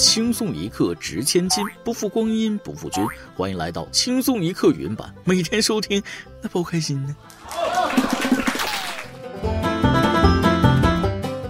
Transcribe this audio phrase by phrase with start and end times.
[0.00, 3.06] 轻松一刻值千金，不负光阴不负君。
[3.36, 6.02] 欢迎来到轻松一刻云版，每天收听，
[6.40, 7.14] 那不开心呢！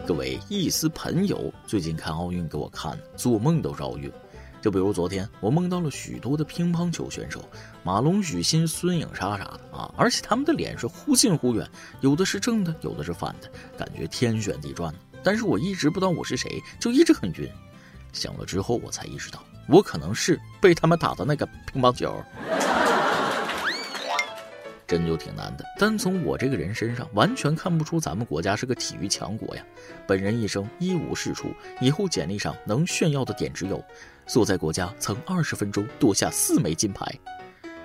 [0.04, 4.10] 各位一丝朋友，最近看奥运给我看，做梦都是奥运。
[4.60, 7.48] 就比如昨天，我梦到了许多的乒乓球选手，
[7.84, 11.64] 马龙、许昕、孙颖莎啥的啊，而且他们的脸是忽近忽远，
[12.00, 13.48] 有的是正的，有的是反的，
[13.78, 14.92] 感觉天旋地转。
[15.22, 17.48] 但是我一直不知道我是谁，就一直很晕。
[18.12, 22.22] 想了之后，我才意识到，我可能是被他们打的那个乒乓球。
[24.86, 29.64] 真就挺难的，单从我这个人身上，完全看不出咱们国家是个体育强国呀。
[30.04, 33.80] 本人一生一无是处，以后简历上能炫耀的点只有，
[34.26, 37.06] 所在国家曾二十分钟夺下四枚金牌。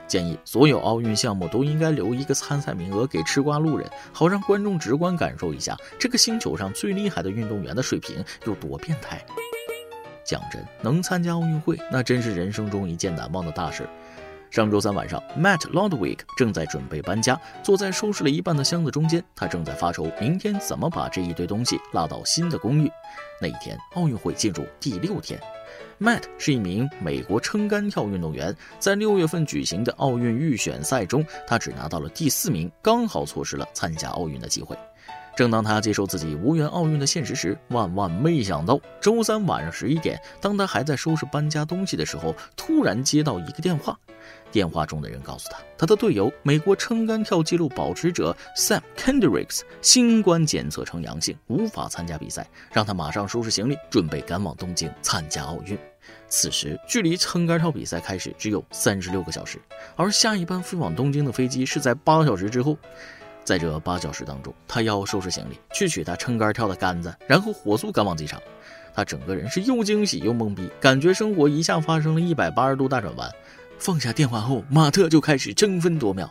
[0.07, 9.23] 建议所有奥运项目都应该留一个参赛名额给吃瓜路人，好让观众直观感受一下这个星球上最厉害的运动员的水平有多变态。
[10.25, 13.88] 讲真，能参加奥运会，那真是人生中一件难忘的大事。
[14.52, 22.89] 上周三晚上，Matt Ludwig 正在准备搬家，坐在收拾了一半的箱子中间，他正在发愁明天怎么把这一堆东西拉到新的公寓。
[23.41, 25.38] 那一天，奥运会进入第六天。
[26.00, 34.78] Matt 是一名美国撑杆跳运动员，在六月份举行的奥运预选赛中，他只拿到了第四名，刚好错失了参加奥运的机会。
[35.36, 43.97] 正当他接受自己无缘奥运的现实时，万万没想到，周三晚上十一点，当他还在收拾搬家东西的时候，突然接到一个电话。
[44.52, 55.78] 电话中的人告诉他，他的队友美国撑杆跳纪录保持者 Sam Kendricks 新冠检测呈阳性，无法参加比赛，让他马上收拾行李，准备赶往东京参加奥运。
[56.30, 59.59] 此时，距离撑杆跳比赛开始只有三十六个小时，
[59.97, 62.78] 而下一班飞往东京的飞机是在八小时之后。
[63.45, 68.41] 在这八小时当中，他要收拾行李，去取他撑杆跳的杆子，然后火速赶往机场。
[68.93, 73.31] 他整个人是又惊喜又懵逼，感觉生活一下发生了一百八十度大转弯。
[73.77, 76.27] 放下电话后，马特就开始争分夺秒，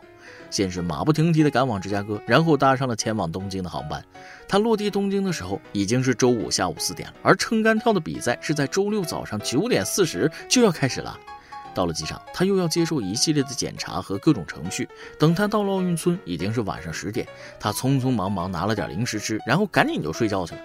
[0.51, 4.03] 先是马不停蹄地赶往芝加哥，然后搭上了前往东京的航班。
[4.49, 11.17] 他落地东京的时候已经是周五下午四点了，而撑杆跳的比赛是在周六早上九点四十就要开始了。
[11.75, 14.89] 到了机场，他又要接受一系列的检查和各种程序。
[15.19, 17.27] 等他到了奥运村，已经是晚上十点。
[17.61, 20.61] 他匆匆忙忙拿了点零食吃，然后赶紧就睡觉去了。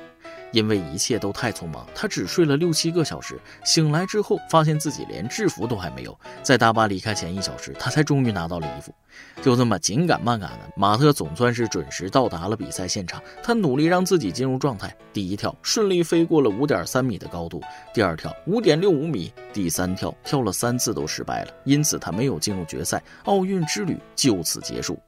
[0.52, 3.40] 因为一切都太匆忙，他只睡了六七个小时。
[3.64, 6.18] 醒来之后，发现自己连制服都还没有。
[6.42, 8.94] 在大巴离开前一小时，他才终于拿到了衣服。
[9.42, 13.22] 就这么紧赶慢赶的，马特总算是准时到达了比赛现场。
[13.44, 14.96] 他努力让自己进入状态。
[15.12, 17.62] 第一跳顺利飞过了五点三米的高度，
[17.94, 23.02] 第二跳五点六五米，第三跳跳了三次都失败了，因此他没有进入决赛。
[23.26, 25.00] 奥运之旅就此结束。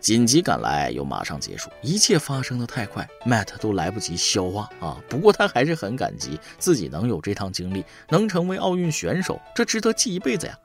[0.00, 4.96] 紧急赶来又马上结束，一切发生的太快，Matt 都来不及消化啊！
[5.08, 10.58] 不过他还是很感激自己能有这趟经历，能成为奥运选手，这值得记一辈子呀！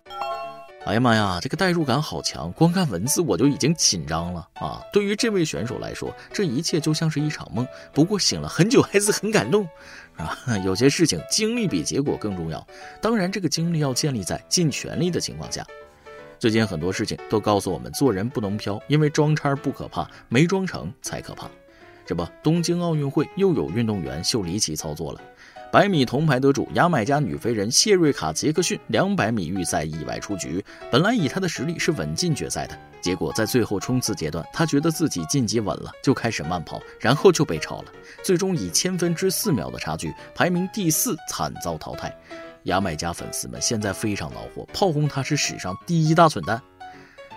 [0.85, 4.81] 哎呀妈呀，这个代入感好强，光看文字我就已经紧张了啊！
[4.91, 9.65] 对于这位选手来说，这一切就像是一场梦，不过醒了很久还是很感动
[10.17, 10.37] 啊！
[10.65, 12.65] 有些事情经历比结果更重要，
[13.01, 15.65] 当然这个经历要建立在尽全力的情况下。
[16.43, 21.49] 最近很多事情都告诉我们，做人不能飘，因为装叉不可怕，没装成才可怕。
[22.05, 25.21] 这不，东京奥运会又有运动员秀离奇操作了。
[25.71, 30.61] 百米铜牌得主牙买加女飞人谢瑞卡·杰克逊，两百米预赛意外出局。
[30.91, 37.85] 本来以她的实力是稳进决赛的，结果在最后冲刺阶段，她觉得自己晋级稳了，就开始慢跑，然后就被超了，
[38.21, 42.13] 最终以千分之四秒的差距排名第四，惨遭淘汰。
[42.63, 46.61] 牙买加粉丝们现在非常恼火，炮轰他是史上第一大蠢蛋。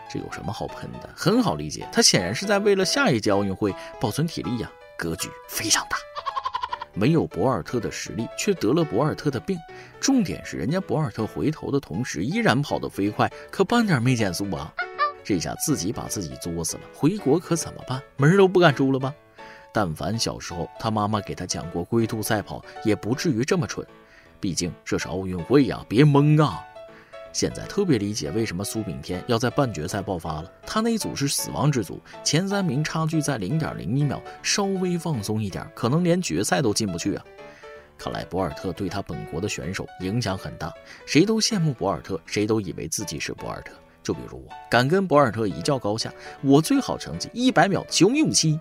[0.09, 1.11] 这有什么好喷的？
[1.17, 5.97] 很好理解，他显然是在为了下一届奥运会保存体力呀，格局非常大。
[6.95, 9.59] 没有博尔特的实力，却得了博尔特的病。
[10.01, 14.73] 重点是，人家博尔特回头的同时依然跑得飞快，可半点没减速啊！
[15.25, 18.01] 这下自己把自己作死了，回国可怎么办？
[18.17, 19.13] 门都不敢出了吧？
[19.75, 23.84] 但凡小时候他妈妈给他讲过龟兔赛跑，也不至于这么蠢。
[24.41, 26.62] 毕竟这是奥运会呀，别懵啊！
[27.33, 30.50] 现在特别理解为什么苏炳添要在半决赛爆发了。
[30.66, 37.24] 他那一组是死亡之组，前三名差距在零点零一秒，稍微放松一点，可能连决赛都进不去啊！
[37.98, 40.72] 看来博尔特对他本国的选手影响很大，
[41.06, 43.72] 谁都羡慕博尔特，谁都以为自己是博尔特。
[44.03, 48.59] 就比如我，敢跟博尔特一较高下，我最好成绩一百秒九米五七。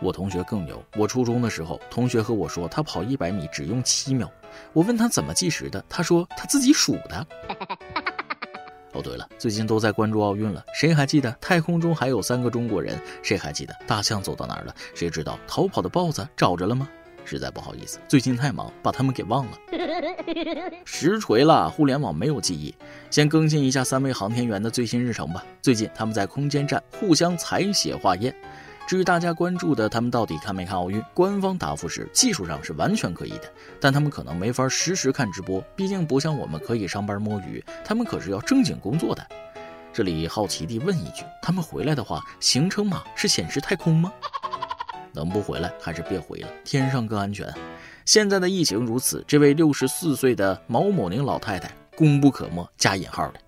[0.00, 0.82] 我同学更牛。
[0.96, 4.30] 我初中的时候，同学和我说他跑一百米只用七秒。
[4.72, 7.26] 我问他怎么计时的，他说他自己数的。
[8.92, 12.98] 哦，对了，最近都在关注奥运了，谁还记得太空中还有三个中国人？
[13.22, 14.74] 谁还记得大象走到哪儿了？
[14.94, 16.88] 谁知道逃跑的豹子找着了吗？
[17.28, 19.58] 实在不好意思，最近太忙，把他们给忘了。
[20.86, 22.74] 实锤了，互联网没有记忆。
[23.10, 25.44] 先更新一下三位航天员的最新日程吧。
[25.60, 28.34] 最近他们在空间站互相采血化验。
[28.86, 39.26] 至于大家关注的他们到底看没看奥运，官方答复是技术上是完全可以的，但他们可能没法实时看直播，毕竟不像我们可以上班摸鱼，他们可是要正经工作的。
[39.92, 44.12] 这里好奇地问一句，他们回来的话，行程码是显示太空吗？
[45.12, 47.52] 能不回来还是别回了，天上更安全。
[48.04, 53.45] 现在的疫情如此，这位六十四岁的毛某宁老太太功不可没，加引号的。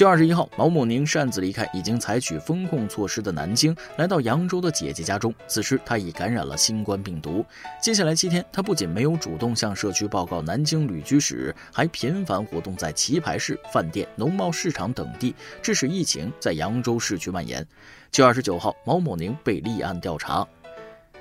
[0.00, 5.30] 七月二十一号，毛某宁擅自离开已经采取封控措施的南京，来到扬州的姐姐家中。
[5.46, 7.44] 此时，他已感染了新冠病毒。
[7.82, 17.62] 接下来七天，他不仅没有主动向社区报告南京旅居史，还频繁活动在棋牌室、饭店、农贸市场等地，致使疫情在扬州市区蔓延。
[18.10, 20.48] 七月二十九号，毛某宁被立案调查。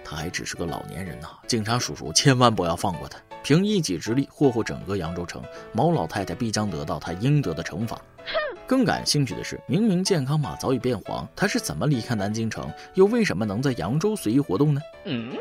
[0.06, 3.20] 他还只是个老年人呐，警察叔叔千万不要放过他！
[3.44, 5.42] 凭一己之力霍霍整个扬州城，
[5.72, 8.00] 毛老太太必将得到她应得的惩罚。
[8.68, 14.82] 更感兴趣的是，明明健康码早已变黄，他是怎么离开南京城，又为什么能在扬州随意活动呢？
[15.06, 15.32] 嗯，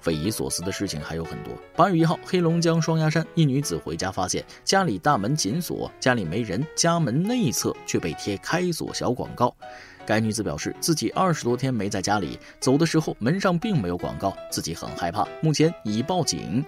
[0.00, 1.52] 匪夷所思的事情还有很多。
[1.76, 9.54] 八月一号，黑龙江双鸭山一女子回家发现家里大门紧锁，家里没人，家门内侧却被贴开锁小广告。
[10.06, 16.64] 该女子表示，自己二十多天没在家里，走的时候门上并没有广告，自己很害怕，目前已报警。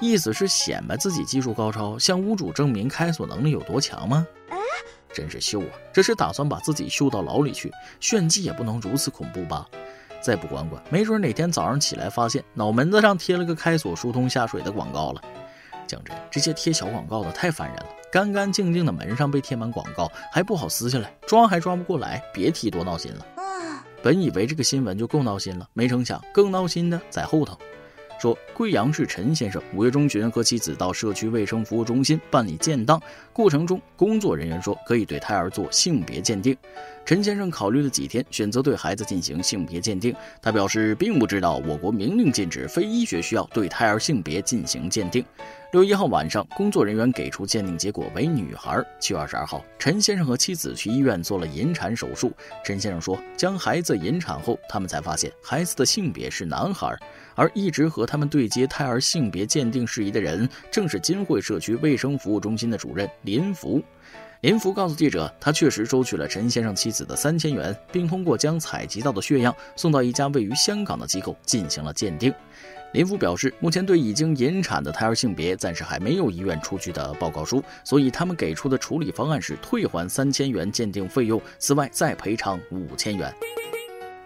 [0.00, 4.26] 意思是显摆自己技术高超，向屋主证明开锁能力有多强吗？
[5.14, 5.72] 真是秀啊！
[5.94, 7.72] 这是打算把自己秀到牢里去？
[8.00, 9.66] 炫技也不能如此恐怖吧？
[10.20, 15.22] 再不管管，没准哪天早上起来发现脑门子上贴了个开锁疏通下水的广告了。
[15.86, 17.86] 讲真，这些贴小广告的太烦人了。
[18.12, 23.24] 干干净净的门上被贴满广告，还不好撕下来，装还装不过来，别提多闹心了。
[24.02, 27.56] 本以为这个新闻就够闹心了，没成想更闹心的在后头。
[28.18, 33.00] 说贵阳市陈先生五月中旬和妻子到社区卫生服务中心办理建档，
[33.32, 36.56] 过程中工作人员说可以对胎儿做性别鉴定。
[37.04, 40.14] 陈先生考虑了几天，选择对孩子进行性别鉴定。
[40.42, 45.24] 他表示并不知道我国明令禁止非医学需要对胎儿性别进行鉴定。
[45.72, 48.82] 六月一号晚上，工作人员给出鉴定结果为女孩。
[48.98, 52.32] 七月二十二号，陈先生和妻子去医院做了引产手术。
[52.64, 56.96] 陈先生说，将孩子引产后，他们才发现孩子的性别是男孩。
[57.36, 63.80] 而一直和他们对接胎儿性别鉴定事宜的人，正是金汇社区卫生服务中心的主任林福。
[64.40, 72.32] 林福告诉记者，他确实收取了陈先生妻子的三千元，并通过将采集到的血样送到一家位于香港的机构进行了鉴定。
[72.92, 83.34] 林福表示，目前对已经引产的胎儿性别暂时还没有医院出具的报告书，所以他们给出的处理方案是退还三千元鉴定费用，此外再赔偿五千元。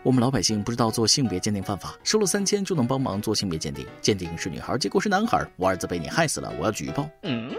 [0.02, 7.06] 我们老百姓不知道做性别鉴定犯法，收了三千就能帮忙做性别鉴定，鉴定是女孩，结果是男孩，我儿子被你害死了，我要举报。
[7.24, 7.52] 嗯，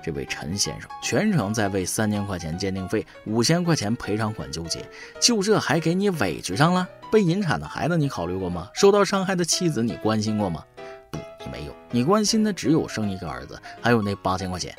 [0.00, 4.88] 这位陈先生全程在为三千块钱鉴定费、五千块钱赔偿款纠结，
[5.20, 6.88] 就这还给你委屈上了？
[7.10, 8.70] 被引产的孩子你考虑过吗？
[8.72, 10.64] 受到伤害的妻子你关心过吗？
[11.10, 14.72] 不，你没有，你关心的只有生一个儿子，还有那八千块钱，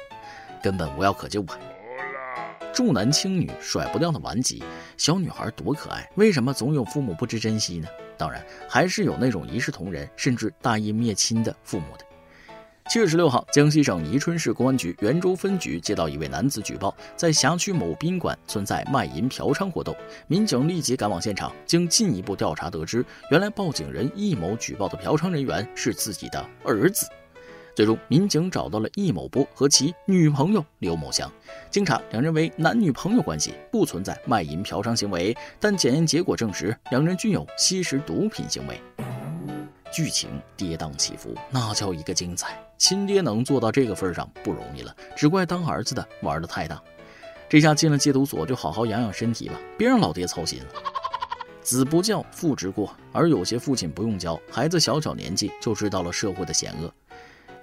[0.63, 1.59] 根本无药可救啊！
[2.73, 4.63] 重男轻女甩不掉的顽疾，
[4.97, 7.88] 小女孩多可爱，为什么总有父母不知珍惜呢？
[8.18, 12.06] 当然，还是有那种一视同仁，甚至大义灭亲的父母的。
[12.89, 19.95] 七月十六号，江西省宜春市公安局袁州分局接到一位男子举报，在辖区某宾馆存在卖淫嫖娼活动，
[20.27, 27.07] 民警立即赶往现场，经进一步调查得知，原来报警人易某举报的嫖娼人员是自己的儿子。
[27.73, 31.31] 最终，民警找到了易某波和其女朋友刘某香。
[31.69, 35.35] 经查，两人为男女朋友关系，不存在卖淫嫖娼行为。
[35.59, 38.79] 但检验结果证实，两人均有吸食毒品行为。
[39.91, 42.57] 剧情跌宕起伏，那叫一个精彩！
[42.77, 46.81] 亲爹能做到这个份上不容易了，只怪当儿子的玩的太大。
[47.49, 50.65] 这下进了戒毒所，就好好养养身体吧，别让老爹操心了。
[51.61, 52.93] 子不教，父之过。
[53.11, 56.93] 而有些父亲不用教，孩子小小年纪就知道了社会的险恶。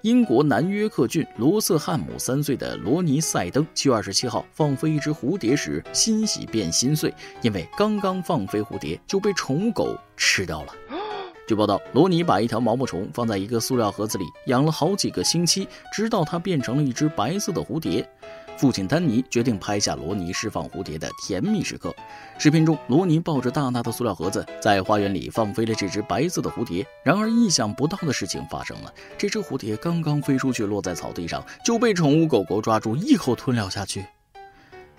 [0.03, 7.13] 英国南约克郡罗瑟汉姆三岁的罗尼·塞登，七月二十七号放飞一只蝴蝶时，欣喜变心碎，
[7.43, 10.73] 因为刚刚放飞蝴蝶就被宠物狗吃掉了。
[11.49, 18.09] 据报道，罗尼把一条毛毛虫放在一个塑料盒子里养了好几个星期，直到它变成了一只白色的蝴蝶。
[18.59, 21.95] 父亲丹尼决定拍下罗尼释放蝴蝶的甜蜜时刻。
[22.41, 26.85] 视频中，罗尼抱着大大的塑料盒子，在花园里放飞了这只白色的蝴蝶。
[27.05, 34.05] 然而，意想不到的事情发生了：这只蝴蝶刚刚飞出去，落在草地上，就被宠物狗狗抓住，一口吞了下去。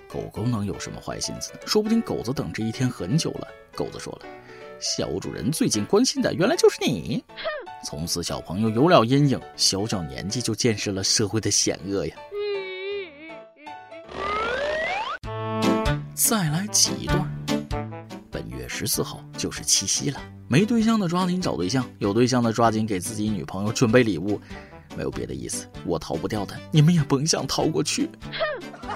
[0.07, 1.59] 狗狗能有什么坏心思呢？
[1.65, 3.47] 说不定狗子等这一天很久了。
[3.75, 4.25] 狗子说了
[4.79, 7.21] ：“小主人最近关心的原来就是你。
[7.83, 12.15] 从此，小朋友有了阴影，小小年纪就见识了社会的险恶呀。
[16.19, 17.25] 再来几段。
[18.29, 24.39] 本月十四号就是七夕了，没对象的抓紧找对象，有对象的抓紧给自己女朋友准备礼物。
[24.97, 28.09] 没有别的意思，我逃不掉的，你们也甭想逃过去。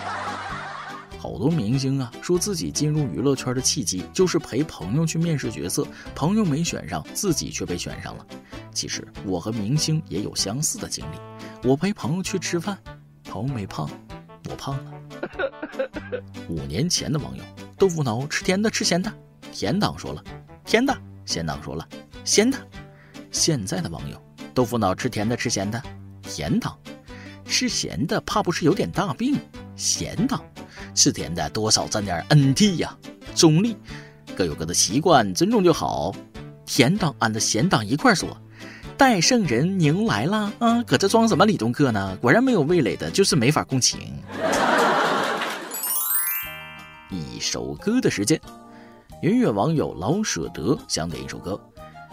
[1.17, 8.27] 好多明星啊，说自己进入娱乐圈的契机就是陪朋友去面试角色，朋友没选上，自己却被选上了。
[8.73, 12.77] 其实我和明星也有相似的经历，我陪朋友去吃饭，
[13.23, 13.89] 朋友没胖，
[14.49, 14.91] 我胖了。
[16.49, 17.43] 五年前的网友，
[17.77, 19.11] 豆腐脑吃甜的吃咸的，
[19.51, 20.23] 甜党说了
[20.65, 20.95] 甜的，
[21.25, 21.87] 咸党说了
[22.23, 22.57] 咸的。
[23.31, 24.21] 现在的网友，
[24.53, 25.81] 豆腐脑吃甜的吃咸的，
[26.21, 26.77] 甜党
[27.45, 29.35] 吃咸的怕不是有点大病，
[29.75, 30.43] 咸党。
[30.93, 32.95] 吃甜的多少沾点 NT 呀，
[33.33, 33.75] 中立，
[34.35, 36.13] 各有各的习惯，尊重就好。
[36.65, 38.29] 甜党按着咸党一块说，
[38.97, 42.17] 戴圣人您来啦啊，搁这装什么理中客呢？
[42.21, 43.99] 果然没有味蕾的，就是没法共情。
[47.09, 48.39] 一首歌的时间，
[49.21, 51.59] 音乐网友老舍得想点一首歌。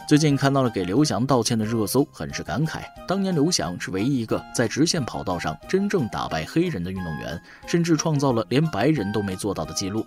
[0.08, 2.80] 最近看到了给刘翔道歉的热搜，很是感慨。
[3.06, 10.04] 当年刘翔是唯一一个在直线跑道上真正打败黑人的运动员，甚至创造了连白人都没做到的记录。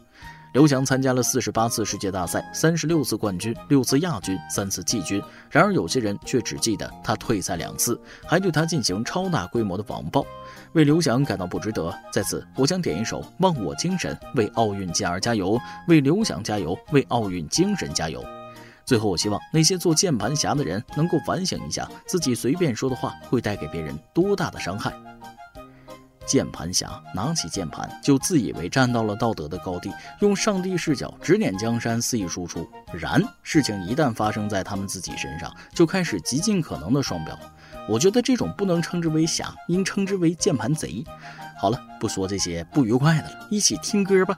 [0.54, 5.20] 刘翔参加了四十八次世界大赛，三十六次冠军，六次亚军，三次季军。
[5.50, 10.24] 然而有些人却只记得他退赛两次，还对他进行超大规模的网暴，
[10.74, 11.92] 为刘翔感到不值得。
[12.12, 18.24] 在此，我想点一首《忘我精神》，为奥运健儿加油，为刘翔加油，为奥运精神加油。
[18.86, 24.94] 最后，我希望那些做键盘侠的人能够反省一下，自己随便说的话会带给别人多大的伤害。
[26.26, 32.68] 键盘侠拿起键盘就自以为站到了道德的高地，用上帝视角指点江山，肆意输出。
[32.94, 37.38] 然事情一旦发生在他们自己身上，就开始极尽可能的双标。
[37.90, 41.04] 我觉得这种不能称之为侠，应称之为键盘贼。
[41.60, 44.38] 好了，不说这些不愉快的了，一起听歌吧。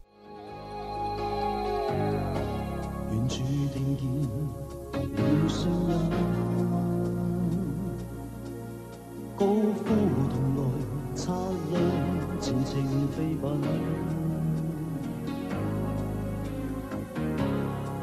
[13.41, 13.59] 程飞奔，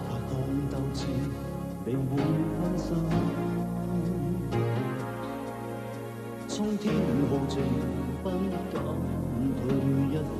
[0.03, 0.31] 发光
[0.69, 1.07] 斗志
[1.87, 2.01] 未会
[2.59, 2.87] 分心，
[6.49, 6.93] 冲天
[7.31, 7.63] 豪情
[8.23, 8.27] 不
[8.73, 8.83] 敢
[9.63, 9.65] 退
[10.11, 10.37] 一分，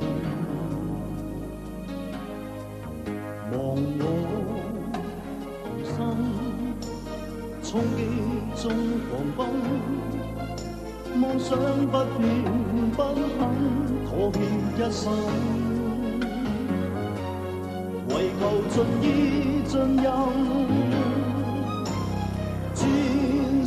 [3.51, 3.57] 忘
[3.99, 4.03] 我
[5.85, 5.89] 心，
[7.63, 7.97] 冲击
[8.61, 8.63] 中
[9.09, 9.39] 狂奔。
[11.15, 12.21] 梦想不变，
[12.91, 13.39] 不肯
[14.09, 15.13] 妥协一生，
[18.07, 19.05] 为求尽意
[19.67, 20.03] 尽任，
[22.73, 22.81] 战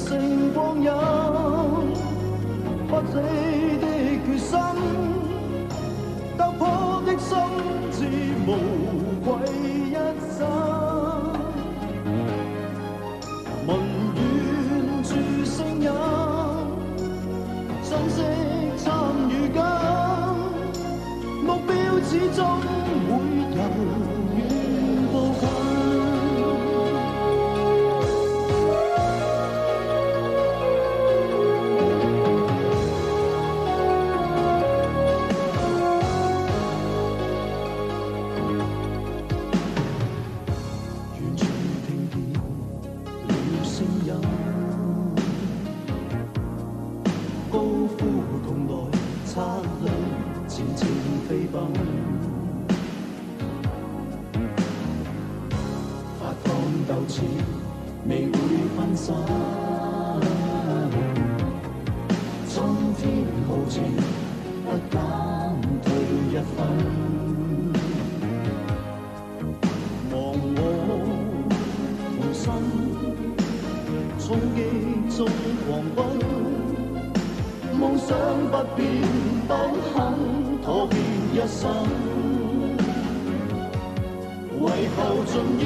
[0.00, 0.90] 胜光阴，
[2.88, 3.12] 不死
[3.80, 3.86] 的
[4.26, 4.58] 决心，
[6.36, 6.60] 突破
[7.06, 7.91] 的心。
[58.06, 58.32] 未会
[58.76, 59.14] 分散，
[62.50, 63.00] 冲天
[63.48, 63.82] 豪情
[64.64, 64.94] 不减
[65.82, 65.86] 退
[66.30, 66.58] 一分，
[70.10, 70.14] 忘
[70.54, 70.60] 我
[72.18, 72.44] 同心，
[74.18, 74.22] 冲
[74.54, 74.58] 击
[75.16, 75.18] 中
[75.64, 75.98] 狂奔，
[77.78, 78.08] 梦想
[78.50, 78.80] 不变，
[79.48, 79.50] 不
[79.94, 79.94] 肯
[80.62, 80.94] 妥协
[81.32, 81.60] 一生，
[84.60, 85.60] 为求尽意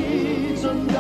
[0.57, 0.96] 尽。